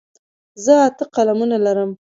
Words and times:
زه 0.63 0.73
اته 0.87 1.03
قلمونه 1.15 1.57
لرم. 1.65 1.91